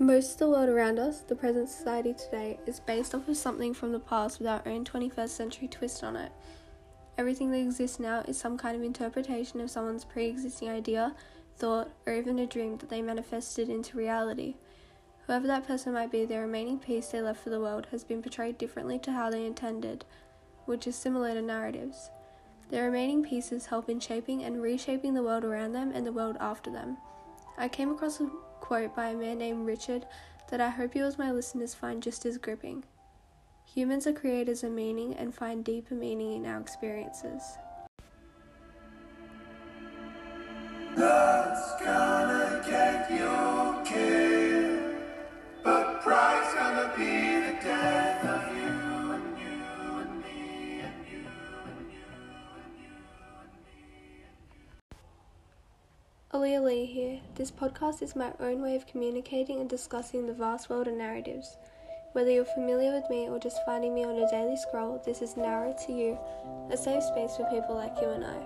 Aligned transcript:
Most 0.00 0.34
of 0.34 0.38
the 0.38 0.48
world 0.48 0.68
around 0.68 1.00
us, 1.00 1.22
the 1.22 1.34
present 1.34 1.68
society 1.68 2.14
today, 2.14 2.60
is 2.66 2.78
based 2.78 3.16
off 3.16 3.26
of 3.26 3.36
something 3.36 3.74
from 3.74 3.90
the 3.90 3.98
past 3.98 4.38
with 4.38 4.46
our 4.46 4.62
own 4.64 4.84
21st 4.84 5.28
century 5.28 5.66
twist 5.66 6.04
on 6.04 6.14
it. 6.14 6.30
Everything 7.18 7.50
that 7.50 7.58
exists 7.58 7.98
now 7.98 8.20
is 8.20 8.38
some 8.38 8.56
kind 8.56 8.76
of 8.76 8.84
interpretation 8.84 9.60
of 9.60 9.72
someone's 9.72 10.04
pre 10.04 10.26
existing 10.26 10.68
idea, 10.68 11.16
thought, 11.56 11.90
or 12.06 12.12
even 12.12 12.38
a 12.38 12.46
dream 12.46 12.76
that 12.76 12.90
they 12.90 13.02
manifested 13.02 13.68
into 13.68 13.96
reality. 13.96 14.54
Whoever 15.26 15.48
that 15.48 15.66
person 15.66 15.94
might 15.94 16.12
be, 16.12 16.24
the 16.24 16.38
remaining 16.38 16.78
piece 16.78 17.08
they 17.08 17.20
left 17.20 17.42
for 17.42 17.50
the 17.50 17.60
world 17.60 17.88
has 17.90 18.04
been 18.04 18.22
portrayed 18.22 18.56
differently 18.56 19.00
to 19.00 19.10
how 19.10 19.30
they 19.30 19.44
intended, 19.44 20.04
which 20.66 20.86
is 20.86 20.94
similar 20.94 21.34
to 21.34 21.42
narratives. 21.42 22.10
The 22.70 22.82
remaining 22.82 23.24
pieces 23.24 23.66
help 23.66 23.88
in 23.88 23.98
shaping 23.98 24.44
and 24.44 24.62
reshaping 24.62 25.14
the 25.14 25.24
world 25.24 25.44
around 25.44 25.72
them 25.72 25.90
and 25.92 26.06
the 26.06 26.12
world 26.12 26.36
after 26.38 26.70
them. 26.70 26.98
I 27.56 27.66
came 27.66 27.90
across 27.90 28.20
a 28.20 28.30
quote 28.68 28.94
by 28.94 29.08
a 29.08 29.16
man 29.16 29.38
named 29.38 29.66
Richard 29.66 30.04
that 30.50 30.60
I 30.60 30.68
hope 30.68 30.94
you 30.94 31.02
as 31.06 31.16
my 31.16 31.32
listeners 31.32 31.72
find 31.72 32.02
just 32.02 32.26
as 32.26 32.36
gripping. 32.36 32.84
Humans 33.64 34.06
are 34.06 34.12
creators 34.12 34.62
of 34.62 34.72
meaning 34.72 35.14
and 35.14 35.34
find 35.34 35.64
deeper 35.64 35.94
meaning 35.94 36.32
in 36.32 36.44
our 36.44 36.60
experiences. 36.60 37.42
Love's 40.98 41.82
gonna 41.82 42.62
get 42.68 43.10
Aaliyah 56.34 56.62
Lee 56.62 56.84
here. 56.84 57.20
This 57.36 57.50
podcast 57.50 58.02
is 58.02 58.14
my 58.14 58.34
own 58.38 58.60
way 58.60 58.76
of 58.76 58.86
communicating 58.86 59.60
and 59.60 59.70
discussing 59.70 60.26
the 60.26 60.34
vast 60.34 60.68
world 60.68 60.86
of 60.86 60.92
narratives. 60.92 61.56
Whether 62.12 62.30
you're 62.30 62.44
familiar 62.44 62.92
with 62.92 63.08
me 63.08 63.30
or 63.30 63.38
just 63.38 63.64
finding 63.64 63.94
me 63.94 64.04
on 64.04 64.18
a 64.18 64.28
daily 64.30 64.58
scroll, 64.58 65.00
this 65.06 65.22
is 65.22 65.38
Narrow 65.38 65.74
to 65.86 65.92
You, 65.92 66.18
a 66.70 66.76
safe 66.76 67.02
space 67.02 67.34
for 67.34 67.48
people 67.48 67.76
like 67.76 67.96
you 68.02 68.10
and 68.10 68.26
I. 68.26 68.36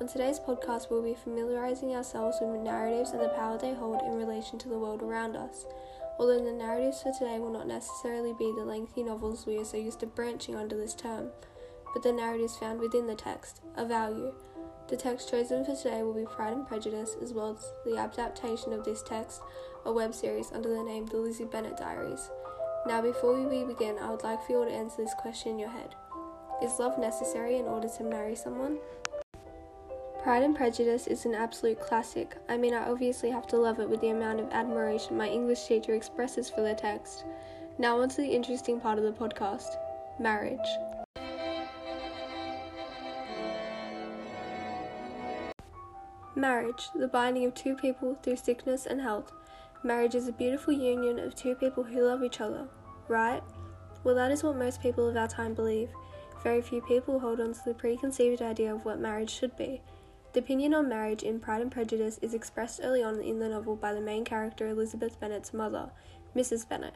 On 0.00 0.08
today's 0.08 0.40
podcast, 0.40 0.90
we'll 0.90 1.02
be 1.02 1.12
familiarizing 1.12 1.94
ourselves 1.94 2.38
with 2.40 2.58
narratives 2.62 3.10
and 3.10 3.20
the 3.20 3.28
power 3.28 3.58
they 3.58 3.74
hold 3.74 4.00
in 4.00 4.14
relation 4.14 4.58
to 4.60 4.70
the 4.70 4.78
world 4.78 5.02
around 5.02 5.36
us. 5.36 5.66
Although 6.18 6.42
the 6.42 6.50
narratives 6.50 7.02
for 7.02 7.12
today 7.12 7.38
will 7.38 7.52
not 7.52 7.68
necessarily 7.68 8.32
be 8.38 8.54
the 8.56 8.64
lengthy 8.64 9.02
novels 9.02 9.44
we 9.44 9.58
are 9.58 9.66
so 9.66 9.76
used 9.76 10.00
to 10.00 10.06
branching 10.06 10.56
under 10.56 10.78
this 10.78 10.94
term, 10.94 11.28
but 11.92 12.02
the 12.02 12.10
narratives 12.10 12.56
found 12.56 12.80
within 12.80 13.06
the 13.06 13.14
text, 13.14 13.60
a 13.76 13.84
value. 13.84 14.32
The 14.88 14.96
text 14.96 15.30
chosen 15.30 15.64
for 15.64 15.74
today 15.74 16.02
will 16.02 16.12
be 16.12 16.24
Pride 16.24 16.52
and 16.52 16.66
Prejudice, 16.66 17.16
as 17.22 17.32
well 17.32 17.52
as 17.52 17.72
the 17.84 17.98
adaptation 17.98 18.72
of 18.72 18.84
this 18.84 19.02
text, 19.02 19.40
a 19.84 19.92
web 19.92 20.14
series 20.14 20.52
under 20.52 20.68
the 20.68 20.82
name 20.82 21.06
The 21.06 21.16
Lizzie 21.16 21.44
Bennet 21.44 21.76
Diaries. 21.76 22.30
Now, 22.86 23.00
before 23.00 23.40
we 23.40 23.64
begin, 23.64 23.96
I 23.98 24.10
would 24.10 24.22
like 24.22 24.44
for 24.44 24.52
you 24.52 24.58
all 24.58 24.64
to 24.66 24.70
answer 24.70 25.02
this 25.02 25.14
question 25.14 25.52
in 25.52 25.58
your 25.58 25.70
head 25.70 25.94
Is 26.62 26.78
love 26.78 26.98
necessary 26.98 27.56
in 27.56 27.66
order 27.66 27.88
to 27.88 28.04
marry 28.04 28.34
someone? 28.34 28.78
Pride 30.22 30.42
and 30.42 30.54
Prejudice 30.54 31.06
is 31.06 31.24
an 31.24 31.34
absolute 31.34 31.80
classic. 31.80 32.36
I 32.48 32.56
mean, 32.56 32.74
I 32.74 32.88
obviously 32.88 33.30
have 33.30 33.46
to 33.48 33.56
love 33.56 33.80
it 33.80 33.88
with 33.88 34.00
the 34.00 34.10
amount 34.10 34.40
of 34.40 34.50
admiration 34.50 35.16
my 35.16 35.28
English 35.28 35.66
teacher 35.66 35.94
expresses 35.94 36.50
for 36.50 36.60
the 36.60 36.74
text. 36.74 37.24
Now, 37.78 38.00
on 38.00 38.08
to 38.10 38.16
the 38.18 38.28
interesting 38.28 38.78
part 38.78 38.98
of 38.98 39.04
the 39.04 39.12
podcast 39.12 39.76
marriage. 40.20 40.60
Marriage, 46.34 46.88
the 46.94 47.08
binding 47.08 47.44
of 47.44 47.54
two 47.54 47.76
people 47.76 48.16
through 48.22 48.36
sickness 48.36 48.86
and 48.86 49.02
health. 49.02 49.32
Marriage 49.84 50.14
is 50.14 50.28
a 50.28 50.32
beautiful 50.32 50.72
union 50.72 51.18
of 51.18 51.34
two 51.34 51.54
people 51.54 51.82
who 51.82 52.06
love 52.06 52.22
each 52.22 52.40
other, 52.40 52.66
right? 53.06 53.42
Well, 54.02 54.14
that 54.14 54.30
is 54.30 54.42
what 54.42 54.56
most 54.56 54.80
people 54.80 55.06
of 55.06 55.16
our 55.16 55.28
time 55.28 55.52
believe. 55.52 55.90
Very 56.42 56.62
few 56.62 56.80
people 56.80 57.20
hold 57.20 57.38
on 57.38 57.52
to 57.52 57.60
the 57.66 57.74
preconceived 57.74 58.40
idea 58.40 58.74
of 58.74 58.86
what 58.86 58.98
marriage 58.98 59.28
should 59.28 59.54
be. 59.58 59.82
The 60.32 60.40
opinion 60.40 60.72
on 60.72 60.88
marriage 60.88 61.22
in 61.22 61.38
Pride 61.38 61.60
and 61.60 61.70
Prejudice 61.70 62.18
is 62.22 62.32
expressed 62.32 62.80
early 62.82 63.02
on 63.02 63.20
in 63.20 63.38
the 63.38 63.50
novel 63.50 63.76
by 63.76 63.92
the 63.92 64.00
main 64.00 64.24
character 64.24 64.66
Elizabeth 64.68 65.20
Bennet's 65.20 65.52
mother, 65.52 65.90
Mrs. 66.34 66.66
Bennet. 66.66 66.94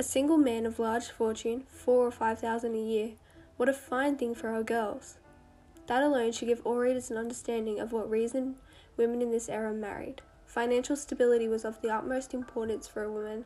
A 0.00 0.02
single 0.02 0.38
man 0.38 0.66
of 0.66 0.80
large 0.80 1.08
fortune, 1.08 1.62
four 1.68 2.04
or 2.04 2.10
five 2.10 2.40
thousand 2.40 2.74
a 2.74 2.78
year. 2.78 3.10
What 3.56 3.68
a 3.68 3.72
fine 3.72 4.16
thing 4.16 4.34
for 4.34 4.48
our 4.48 4.64
girls! 4.64 5.18
That 5.90 6.04
alone 6.04 6.30
should 6.30 6.46
give 6.46 6.64
all 6.64 6.76
readers 6.76 7.10
an 7.10 7.16
understanding 7.16 7.80
of 7.80 7.90
what 7.90 8.08
reason 8.08 8.54
women 8.96 9.20
in 9.20 9.32
this 9.32 9.48
era 9.48 9.72
married. 9.74 10.22
Financial 10.46 10.94
stability 10.94 11.48
was 11.48 11.64
of 11.64 11.82
the 11.82 11.90
utmost 11.90 12.32
importance 12.32 12.86
for 12.86 13.02
a 13.02 13.10
woman, 13.10 13.44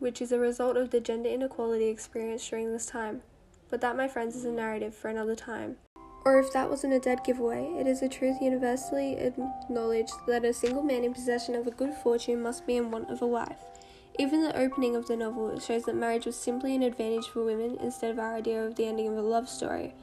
which 0.00 0.20
is 0.20 0.32
a 0.32 0.40
result 0.40 0.76
of 0.76 0.90
the 0.90 0.98
gender 0.98 1.28
inequality 1.28 1.86
experienced 1.86 2.50
during 2.50 2.72
this 2.72 2.86
time. 2.86 3.22
But 3.70 3.80
that, 3.80 3.96
my 3.96 4.08
friends, 4.08 4.34
is 4.34 4.44
a 4.44 4.50
narrative 4.50 4.92
for 4.92 5.06
another 5.06 5.36
time. 5.36 5.76
Or 6.24 6.40
if 6.40 6.52
that 6.52 6.68
wasn't 6.68 6.94
a 6.94 6.98
dead 6.98 7.22
giveaway, 7.22 7.64
it 7.78 7.86
is 7.86 8.02
a 8.02 8.08
truth 8.08 8.38
universally 8.42 9.12
acknowledged 9.12 10.14
that 10.26 10.44
a 10.44 10.52
single 10.52 10.82
man 10.82 11.04
in 11.04 11.14
possession 11.14 11.54
of 11.54 11.68
a 11.68 11.70
good 11.70 11.94
fortune 11.94 12.42
must 12.42 12.66
be 12.66 12.76
in 12.76 12.90
want 12.90 13.08
of 13.08 13.22
a 13.22 13.26
wife. 13.28 13.62
Even 14.18 14.42
the 14.42 14.58
opening 14.58 14.96
of 14.96 15.06
the 15.06 15.14
novel 15.14 15.56
shows 15.60 15.84
that 15.84 15.94
marriage 15.94 16.26
was 16.26 16.34
simply 16.34 16.74
an 16.74 16.82
advantage 16.82 17.28
for 17.28 17.44
women 17.44 17.78
instead 17.80 18.10
of 18.10 18.18
our 18.18 18.34
idea 18.34 18.64
of 18.64 18.74
the 18.74 18.86
ending 18.86 19.06
of 19.06 19.16
a 19.16 19.22
love 19.22 19.48
story. 19.48 19.94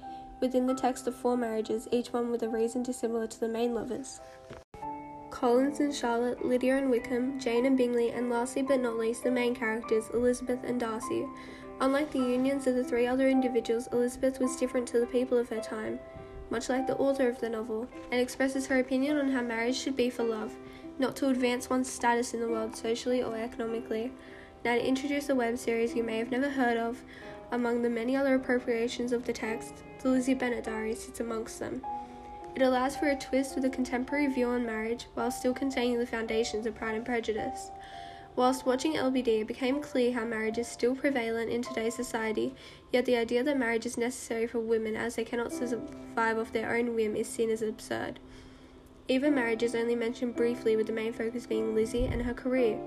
Within 0.41 0.67
the 0.67 0.73
text 0.73 1.05
of 1.05 1.15
four 1.15 1.35
marriages, 1.35 1.87
each 1.91 2.13
one 2.13 2.31
with 2.31 2.43
a 2.43 2.49
reason 2.49 2.81
dissimilar 2.81 3.27
to 3.27 3.39
the 3.39 3.47
main 3.47 3.75
lovers. 3.75 4.21
Collins 5.31 5.79
and 5.79 5.93
Charlotte, 5.93 6.45
Lydia 6.45 6.77
and 6.77 6.89
Wickham, 6.89 7.39
Jane 7.39 7.65
and 7.65 7.77
Bingley, 7.77 8.11
and 8.11 8.29
lastly 8.29 8.61
but 8.61 8.79
not 8.79 8.97
least, 8.97 9.23
the 9.23 9.31
main 9.31 9.53
characters, 9.53 10.09
Elizabeth 10.13 10.59
and 10.63 10.79
Darcy. 10.79 11.25
Unlike 11.81 12.11
the 12.11 12.19
unions 12.19 12.67
of 12.67 12.75
the 12.75 12.83
three 12.83 13.05
other 13.05 13.29
individuals, 13.29 13.87
Elizabeth 13.91 14.39
was 14.39 14.55
different 14.55 14.87
to 14.89 14.99
the 14.99 15.05
people 15.05 15.37
of 15.37 15.49
her 15.49 15.61
time, 15.61 15.99
much 16.49 16.69
like 16.69 16.87
the 16.87 16.97
author 16.97 17.29
of 17.29 17.39
the 17.39 17.49
novel, 17.49 17.87
and 18.11 18.19
expresses 18.19 18.67
her 18.67 18.79
opinion 18.79 19.17
on 19.17 19.29
how 19.29 19.41
marriage 19.41 19.77
should 19.77 19.95
be 19.95 20.09
for 20.09 20.23
love, 20.23 20.55
not 20.97 21.15
to 21.17 21.29
advance 21.29 21.69
one's 21.69 21.89
status 21.89 22.33
in 22.33 22.39
the 22.39 22.49
world 22.49 22.75
socially 22.75 23.23
or 23.23 23.35
economically. 23.35 24.11
Now, 24.65 24.75
to 24.75 24.85
introduce 24.85 25.29
a 25.29 25.35
web 25.35 25.57
series 25.57 25.95
you 25.95 26.03
may 26.03 26.17
have 26.17 26.31
never 26.31 26.49
heard 26.49 26.77
of, 26.77 27.01
among 27.51 27.81
the 27.81 27.89
many 27.89 28.15
other 28.15 28.35
appropriations 28.35 29.11
of 29.13 29.25
the 29.25 29.33
text, 29.33 29.83
the 30.01 30.09
Lizzie 30.09 30.33
Bennet 30.33 30.63
Diaries 30.63 31.03
sits 31.03 31.19
amongst 31.19 31.59
them. 31.59 31.81
It 32.55 32.61
allows 32.61 32.95
for 32.95 33.09
a 33.09 33.15
twist 33.15 33.55
with 33.55 33.65
a 33.65 33.69
contemporary 33.69 34.27
view 34.27 34.47
on 34.47 34.65
marriage 34.65 35.07
while 35.13 35.31
still 35.31 35.53
containing 35.53 35.99
the 35.99 36.05
foundations 36.05 36.65
of 36.65 36.75
Pride 36.75 36.95
and 36.95 37.05
Prejudice. 37.05 37.71
Whilst 38.35 38.65
watching 38.65 38.93
LBD, 38.93 39.41
it 39.41 39.47
became 39.47 39.81
clear 39.81 40.13
how 40.13 40.23
marriage 40.23 40.57
is 40.57 40.67
still 40.67 40.95
prevalent 40.95 41.49
in 41.49 41.61
today's 41.61 41.95
society, 41.95 42.55
yet 42.91 43.05
the 43.05 43.17
idea 43.17 43.43
that 43.43 43.57
marriage 43.57 43.85
is 43.85 43.97
necessary 43.97 44.47
for 44.47 44.59
women 44.59 44.95
as 44.95 45.15
they 45.15 45.25
cannot 45.25 45.51
survive 45.51 46.37
off 46.37 46.53
their 46.53 46.75
own 46.75 46.95
whim 46.95 47.15
is 47.15 47.27
seen 47.27 47.49
as 47.49 47.61
absurd. 47.61 48.19
Even 49.09 49.35
marriage 49.35 49.63
is 49.63 49.75
only 49.75 49.95
mentioned 49.95 50.35
briefly, 50.35 50.75
with 50.75 50.87
the 50.87 50.93
main 50.93 51.11
focus 51.11 51.47
being 51.47 51.75
Lizzie 51.75 52.05
and 52.05 52.21
her 52.21 52.33
career. 52.33 52.79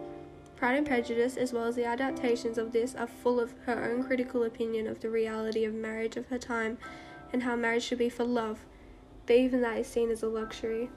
Pride 0.63 0.77
and 0.77 0.87
Prejudice, 0.87 1.37
as 1.37 1.53
well 1.53 1.65
as 1.65 1.75
the 1.75 1.85
adaptations 1.85 2.57
of 2.57 2.71
this, 2.71 2.95
are 2.95 3.09
full 3.09 3.41
of 3.41 3.53
her 3.67 3.83
own 3.83 4.05
critical 4.05 4.45
opinion 4.45 4.87
of 4.87 5.01
the 5.01 5.11
reality 5.11 5.65
of 5.65 5.75
marriage 5.75 6.17
of 6.17 6.29
her 6.29 6.39
time 6.39 6.79
and 7.33 7.43
how 7.43 7.57
marriage 7.57 7.83
should 7.83 7.99
be 7.99 8.09
for 8.09 8.23
love, 8.23 8.61
but 9.27 9.35
even 9.35 9.61
that 9.63 9.77
is 9.79 9.89
seen 9.89 10.09
as 10.09 10.23
a 10.23 10.29
luxury. 10.29 10.89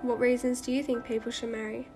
What 0.00 0.18
reasons 0.18 0.62
do 0.62 0.72
you 0.72 0.82
think 0.82 1.04
people 1.04 1.30
should 1.30 1.50
marry? 1.50 1.88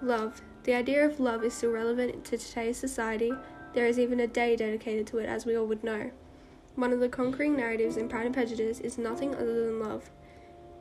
Love. 0.00 0.40
The 0.62 0.74
idea 0.74 1.04
of 1.04 1.18
love 1.18 1.42
is 1.42 1.54
still 1.54 1.72
relevant 1.72 2.24
to 2.26 2.38
today's 2.38 2.76
society. 2.76 3.32
There 3.74 3.86
is 3.86 3.98
even 3.98 4.20
a 4.20 4.28
day 4.28 4.54
dedicated 4.54 5.08
to 5.08 5.18
it, 5.18 5.26
as 5.26 5.44
we 5.44 5.56
all 5.56 5.66
would 5.66 5.82
know. 5.82 6.12
One 6.76 6.92
of 6.92 7.00
the 7.00 7.08
conquering 7.08 7.56
narratives 7.56 7.96
in 7.96 8.08
Pride 8.08 8.26
and 8.26 8.34
Prejudice 8.34 8.78
is 8.78 8.96
nothing 8.96 9.34
other 9.34 9.66
than 9.66 9.80
love. 9.80 10.08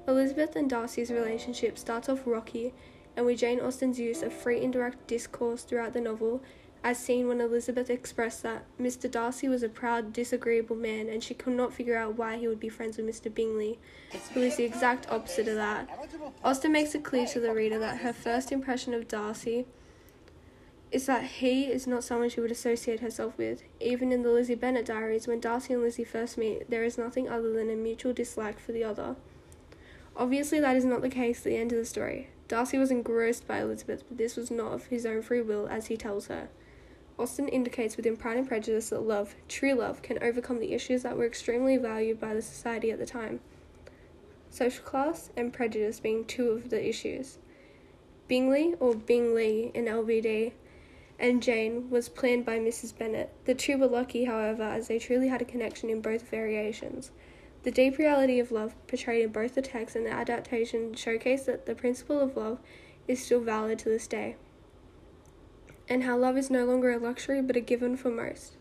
Elizabeth 0.08 0.56
and 0.56 0.70
Darcy's 0.70 1.10
relationship 1.10 1.80
starts 1.80 2.10
off 2.10 2.28
rocky, 2.28 2.76
and 3.18 3.26
with 3.26 3.40
Jane 3.40 3.60
Austen's 3.60 4.00
use 4.00 4.22
of 4.22 4.32
free 4.32 4.62
indirect 4.62 5.08
discourse 5.08 5.64
throughout 5.64 5.94
the 5.94 6.00
novel, 6.00 6.44
as 6.84 7.00
seen 7.00 7.28
when 7.28 7.42
Elizabeth 7.42 7.90
expressed 7.90 8.44
that 8.44 8.64
Mr. 8.80 9.10
Darcy 9.10 9.50
was 9.50 9.64
a 9.64 9.70
proud, 9.70 10.14
disagreeable 10.14 10.76
man 10.76 11.10
and 11.10 11.24
she 11.24 11.34
could 11.34 11.54
not 11.54 11.74
figure 11.74 11.98
out 11.98 12.16
why 12.16 12.38
he 12.38 12.48
would 12.48 12.60
be 12.60 12.70
friends 12.70 12.96
with 12.96 13.08
Mr. 13.08 13.34
Bingley, 13.34 13.80
who 14.34 14.42
is 14.42 14.56
the 14.56 14.64
exact 14.64 15.10
opposite 15.12 15.48
of 15.48 15.56
that. 15.56 15.90
Austen 16.44 16.72
makes 16.72 16.94
it 16.94 17.04
clear 17.04 17.26
to 17.26 17.40
the 17.40 17.54
reader 17.54 17.80
that 17.80 17.98
her 17.98 18.14
first 18.14 18.52
impression 18.52 18.94
of 18.94 19.08
Darcy 19.08 19.66
is 20.92 21.08
that 21.08 21.24
he 21.24 21.66
is 21.66 21.88
not 21.88 22.04
someone 22.04 22.30
she 22.30 22.40
would 22.40 22.52
associate 22.52 23.00
herself 23.00 23.36
with. 23.38 23.64
Even 23.82 24.12
in 24.12 24.22
the 24.22 24.30
Lizzie 24.30 24.56
Bennet 24.56 24.86
diaries, 24.86 25.28
when 25.28 25.40
Darcy 25.40 25.74
and 25.74 25.82
Lizzie 25.82 26.04
first 26.04 26.38
meet, 26.38 26.70
there 26.70 26.84
is 26.84 26.98
nothing 26.98 27.28
other 27.28 27.52
than 27.52 27.70
a 27.70 27.76
mutual 27.76 28.14
dislike 28.14 28.60
for 28.60 28.72
the 28.72 28.84
other. 28.84 29.16
Obviously, 30.16 30.60
that 30.60 30.78
is 30.78 30.86
not 30.86 31.02
the 31.02 31.10
case 31.10 31.40
at 31.40 31.46
the 31.46 31.58
end 31.58 31.74
of 31.74 31.78
the 31.78 31.86
story. 31.86 32.30
Darcy 32.48 32.78
was 32.78 32.92
engrossed 32.92 33.48
by 33.48 33.60
Elizabeth, 33.60 34.04
but 34.08 34.18
this 34.18 34.38
was 34.38 34.50
not 34.50 34.74
of 34.74 34.86
his 34.86 35.06
own 35.06 35.22
free 35.22 35.42
will, 35.42 35.68
as 35.68 35.88
he 35.88 35.98
tells 35.98 36.28
her. 36.28 36.50
Austen 37.20 37.48
indicates 37.48 37.98
within 37.98 38.16
Pride 38.16 38.38
and 38.38 38.48
Prejudice 38.48 38.90
that 38.90 39.02
love, 39.02 39.36
true 39.48 39.74
love, 39.74 40.02
can 40.02 40.22
overcome 40.22 40.60
the 40.60 40.74
issues 40.74 41.04
that 41.04 41.18
were 41.18 41.26
extremely 41.26 41.76
valued 41.76 42.20
by 42.20 42.34
the 42.34 42.42
society 42.42 42.92
at 42.92 43.00
the 43.00 43.06
time. 43.06 43.40
Social 44.50 44.84
class 44.84 45.30
and 45.36 45.52
prejudice 45.52 46.00
being 46.00 46.24
two 46.24 46.50
of 46.52 46.70
the 46.70 46.88
issues. 46.88 47.38
Bingley, 48.28 48.76
or 48.80 48.96
Bing 48.96 49.34
Lee 49.34 49.72
in 49.74 49.86
LBD, 49.86 50.54
and 51.20 51.42
Jane 51.42 51.90
was 51.90 52.10
planned 52.10 52.46
by 52.46 52.60
Mrs. 52.60 52.98
Bennet. 52.98 53.34
The 53.46 53.56
two 53.56 53.78
were 53.78 53.88
lucky, 53.88 54.26
however, 54.26 54.64
as 54.64 54.88
they 54.88 55.00
truly 55.00 55.28
had 55.28 55.42
a 55.42 55.46
connection 55.46 55.90
in 55.90 56.02
both 56.02 56.30
variations. 56.30 57.12
The 57.68 57.72
deep 57.72 57.98
reality 57.98 58.40
of 58.40 58.54
love 58.54 58.76
portrayed 58.88 59.26
in 59.26 59.34
both 59.34 59.56
the 59.56 59.62
text 59.62 59.94
and 59.98 60.06
the 60.06 60.14
adaptation 60.14 60.94
showcase 60.94 61.44
that 61.44 61.66
the 61.66 61.76
principle 61.76 62.22
of 62.22 62.38
love 62.38 62.60
is 63.10 63.22
still 63.22 63.42
valid 63.42 63.78
to 63.80 63.90
this 63.90 64.08
day, 64.08 64.38
and 65.90 66.06
how 66.06 66.16
love 66.16 66.38
is 66.38 66.50
no 66.50 66.64
longer 66.64 66.92
a 66.92 66.98
luxury 66.98 67.42
but 67.42 67.58
a 67.58 67.60
given 67.60 67.98
for 67.98 68.10
most. 68.10 68.56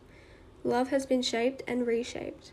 Love 0.64 0.88
has 0.88 1.06
been 1.06 1.22
shaped 1.22 1.62
and 1.68 1.86
reshaped. 1.86 2.50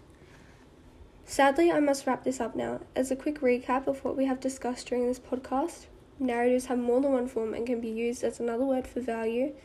Sadly, 1.25 1.71
I 1.71 1.79
must 1.79 2.05
wrap 2.05 2.23
this 2.23 2.39
up 2.39 2.55
now. 2.55 2.81
As 2.95 3.09
a 3.09 3.15
quick 3.15 3.41
recap 3.41 3.87
of 3.87 4.05
what 4.05 4.15
we 4.15 4.25
have 4.25 4.39
discussed 4.39 4.85
during 4.85 5.07
this 5.07 5.17
podcast, 5.17 5.87
narratives 6.19 6.67
have 6.67 6.77
more 6.77 7.01
than 7.01 7.13
one 7.13 7.27
form 7.27 7.55
and 7.55 7.65
can 7.65 7.81
be 7.81 7.89
used 7.89 8.23
as 8.23 8.39
another 8.39 8.65
word 8.65 8.85
for 8.85 9.01
value. 9.01 9.55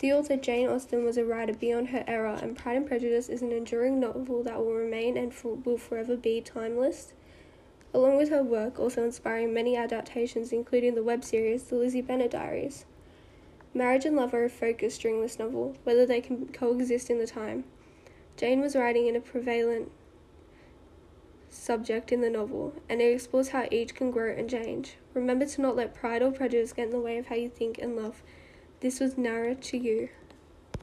The 0.00 0.14
author 0.14 0.38
Jane 0.38 0.66
Austen 0.66 1.04
was 1.04 1.18
a 1.18 1.26
writer 1.26 1.52
beyond 1.52 1.88
her 1.88 2.02
era, 2.06 2.38
and 2.40 2.56
Pride 2.56 2.78
and 2.78 2.86
Prejudice 2.86 3.28
is 3.28 3.42
an 3.42 3.52
enduring 3.52 4.00
novel 4.00 4.42
that 4.44 4.56
will 4.56 4.72
remain 4.72 5.18
and 5.18 5.30
will 5.44 5.76
forever 5.76 6.16
be 6.16 6.40
timeless. 6.40 7.12
Along 7.92 8.16
with 8.16 8.30
her 8.30 8.42
work, 8.42 8.78
also 8.78 9.04
inspiring 9.04 9.52
many 9.52 9.76
adaptations, 9.76 10.54
including 10.54 10.94
the 10.94 11.02
web 11.02 11.22
series 11.22 11.64
The 11.64 11.76
Lizzie 11.76 12.00
Bennet 12.00 12.30
Diaries. 12.30 12.86
Marriage 13.74 14.06
and 14.06 14.16
love 14.16 14.32
are 14.32 14.46
a 14.46 14.48
focus 14.48 14.96
during 14.96 15.20
this 15.20 15.38
novel, 15.38 15.76
whether 15.84 16.06
they 16.06 16.22
can 16.22 16.46
coexist 16.46 17.10
in 17.10 17.18
the 17.18 17.26
time. 17.26 17.64
Jane 18.38 18.62
was 18.62 18.74
writing 18.74 19.06
in 19.06 19.16
a 19.16 19.20
prevalent 19.20 19.92
subject 21.50 22.10
in 22.10 22.22
the 22.22 22.30
novel, 22.30 22.72
and 22.88 23.02
it 23.02 23.12
explores 23.12 23.50
how 23.50 23.68
each 23.70 23.94
can 23.94 24.10
grow 24.10 24.32
and 24.32 24.48
change. 24.48 24.94
Remember 25.12 25.44
to 25.44 25.60
not 25.60 25.76
let 25.76 25.92
pride 25.92 26.22
or 26.22 26.32
prejudice 26.32 26.72
get 26.72 26.86
in 26.86 26.90
the 26.90 27.00
way 27.00 27.18
of 27.18 27.26
how 27.26 27.34
you 27.34 27.50
think 27.50 27.76
and 27.76 27.96
love. 27.96 28.22
This 28.80 28.98
was 28.98 29.18
Nara 29.18 29.54
to 29.54 29.76
you. 29.76 30.08